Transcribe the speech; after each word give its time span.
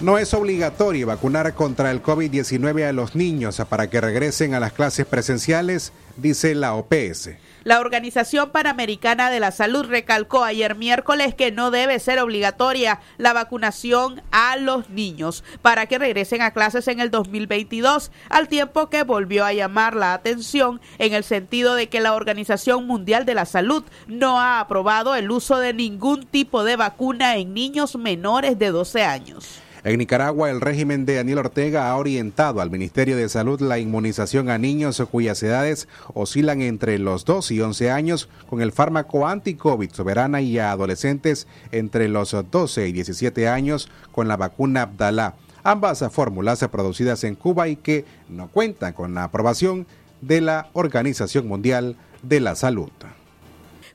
No 0.00 0.16
es 0.16 0.32
obligatorio 0.32 1.08
vacunar 1.08 1.54
contra 1.54 1.90
el 1.90 2.00
COVID-19 2.00 2.88
a 2.88 2.92
los 2.92 3.16
niños 3.16 3.60
para 3.68 3.90
que 3.90 4.00
regresen 4.00 4.54
a 4.54 4.60
las 4.60 4.72
clases 4.72 5.06
presenciales, 5.06 5.92
dice 6.16 6.54
la 6.54 6.74
OPS. 6.74 7.30
La 7.64 7.80
Organización 7.80 8.50
Panamericana 8.50 9.28
de 9.28 9.40
la 9.40 9.50
Salud 9.50 9.86
recalcó 9.86 10.44
ayer 10.44 10.76
miércoles 10.76 11.34
que 11.34 11.50
no 11.50 11.72
debe 11.72 11.98
ser 11.98 12.20
obligatoria 12.20 13.00
la 13.16 13.32
vacunación 13.32 14.22
a 14.30 14.56
los 14.56 14.88
niños 14.88 15.42
para 15.62 15.86
que 15.86 15.98
regresen 15.98 16.42
a 16.42 16.52
clases 16.52 16.86
en 16.86 17.00
el 17.00 17.10
2022, 17.10 18.12
al 18.28 18.46
tiempo 18.46 18.90
que 18.90 19.02
volvió 19.02 19.44
a 19.44 19.52
llamar 19.52 19.96
la 19.96 20.14
atención 20.14 20.80
en 20.98 21.12
el 21.12 21.24
sentido 21.24 21.74
de 21.74 21.88
que 21.88 22.00
la 22.00 22.14
Organización 22.14 22.86
Mundial 22.86 23.26
de 23.26 23.34
la 23.34 23.46
Salud 23.46 23.82
no 24.06 24.38
ha 24.38 24.60
aprobado 24.60 25.16
el 25.16 25.28
uso 25.32 25.58
de 25.58 25.74
ningún 25.74 26.24
tipo 26.24 26.62
de 26.62 26.76
vacuna 26.76 27.36
en 27.36 27.52
niños 27.52 27.96
menores 27.96 28.60
de 28.60 28.70
12 28.70 29.02
años. 29.02 29.60
En 29.88 29.96
Nicaragua, 29.96 30.50
el 30.50 30.60
régimen 30.60 31.06
de 31.06 31.14
Daniel 31.14 31.38
Ortega 31.38 31.88
ha 31.88 31.96
orientado 31.96 32.60
al 32.60 32.70
Ministerio 32.70 33.16
de 33.16 33.26
Salud 33.30 33.58
la 33.62 33.78
inmunización 33.78 34.50
a 34.50 34.58
niños 34.58 35.02
cuyas 35.10 35.42
edades 35.42 35.88
oscilan 36.12 36.60
entre 36.60 36.98
los 36.98 37.24
2 37.24 37.52
y 37.52 37.62
11 37.62 37.90
años 37.90 38.28
con 38.50 38.60
el 38.60 38.70
fármaco 38.70 39.26
anti-COVID 39.26 39.90
soberana 39.90 40.42
y 40.42 40.58
a 40.58 40.72
adolescentes 40.72 41.46
entre 41.72 42.08
los 42.08 42.36
12 42.50 42.86
y 42.86 42.92
17 42.92 43.48
años 43.48 43.88
con 44.12 44.28
la 44.28 44.36
vacuna 44.36 44.82
Abdalá. 44.82 45.36
Ambas 45.62 46.04
fórmulas 46.12 46.62
producidas 46.70 47.24
en 47.24 47.34
Cuba 47.34 47.68
y 47.68 47.76
que 47.76 48.04
no 48.28 48.48
cuentan 48.48 48.92
con 48.92 49.14
la 49.14 49.24
aprobación 49.24 49.86
de 50.20 50.42
la 50.42 50.68
Organización 50.74 51.48
Mundial 51.48 51.96
de 52.22 52.40
la 52.40 52.56
Salud. 52.56 52.90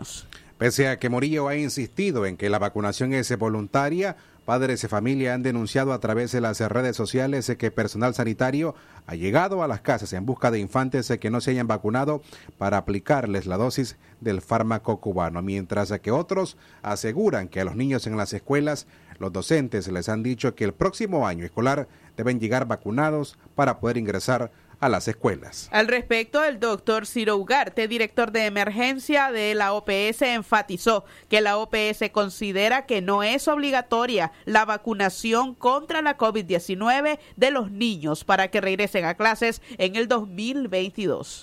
Pese 0.58 0.88
a 0.88 0.98
que 0.98 1.08
Morillo 1.08 1.48
ha 1.48 1.56
insistido 1.56 2.26
en 2.26 2.36
que 2.36 2.48
la 2.48 2.58
vacunación 2.58 3.12
es 3.12 3.36
voluntaria, 3.36 4.16
padres 4.44 4.84
y 4.84 4.88
familia 4.88 5.34
han 5.34 5.42
denunciado 5.42 5.92
a 5.92 6.00
través 6.00 6.30
de 6.32 6.40
las 6.40 6.60
redes 6.60 6.96
sociales 6.96 7.50
que 7.58 7.70
personal 7.70 8.14
sanitario 8.14 8.74
ha 9.06 9.14
llegado 9.14 9.62
a 9.62 9.68
las 9.68 9.80
casas 9.80 10.12
en 10.12 10.26
busca 10.26 10.50
de 10.50 10.60
infantes 10.60 11.12
que 11.20 11.30
no 11.30 11.40
se 11.40 11.50
hayan 11.52 11.66
vacunado 11.66 12.22
para 12.58 12.76
aplicarles 12.76 13.46
la 13.46 13.56
dosis 13.56 13.96
del 14.20 14.42
fármaco 14.42 15.00
cubano, 15.00 15.42
mientras 15.42 15.92
que 16.00 16.10
otros 16.10 16.56
aseguran 16.82 17.48
que 17.48 17.60
a 17.60 17.64
los 17.64 17.76
niños 17.76 18.06
en 18.06 18.16
las 18.16 18.32
escuelas 18.32 18.86
los 19.18 19.32
docentes 19.32 19.88
les 19.88 20.08
han 20.08 20.22
dicho 20.22 20.54
que 20.54 20.64
el 20.64 20.72
próximo 20.72 21.26
año 21.26 21.44
escolar 21.44 21.88
deben 22.16 22.40
llegar 22.40 22.66
vacunados 22.66 23.36
para 23.54 23.78
poder 23.80 23.96
ingresar 23.96 24.50
a 24.84 24.88
las 24.90 25.08
escuelas. 25.08 25.68
Al 25.72 25.88
respecto, 25.88 26.44
el 26.44 26.60
doctor 26.60 27.06
Ciro 27.06 27.36
Ugarte, 27.36 27.88
director 27.88 28.32
de 28.32 28.44
emergencia 28.44 29.32
de 29.32 29.54
la 29.54 29.72
OPS, 29.72 30.22
enfatizó 30.22 31.04
que 31.30 31.40
la 31.40 31.56
OPS 31.56 32.10
considera 32.12 32.84
que 32.84 33.00
no 33.00 33.22
es 33.22 33.48
obligatoria 33.48 34.32
la 34.44 34.66
vacunación 34.66 35.54
contra 35.54 36.02
la 36.02 36.18
COVID-19 36.18 37.18
de 37.36 37.50
los 37.50 37.70
niños 37.70 38.24
para 38.24 38.48
que 38.48 38.60
regresen 38.60 39.06
a 39.06 39.14
clases 39.14 39.62
en 39.78 39.96
el 39.96 40.06
2022. 40.06 41.42